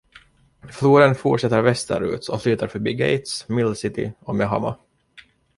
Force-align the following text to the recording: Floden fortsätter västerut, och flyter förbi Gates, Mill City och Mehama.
Floden 0.69 1.15
fortsätter 1.15 1.61
västerut, 1.61 2.27
och 2.29 2.41
flyter 2.41 2.67
förbi 2.67 2.93
Gates, 2.93 3.49
Mill 3.49 3.75
City 3.75 4.13
och 4.19 4.35
Mehama. 4.35 4.75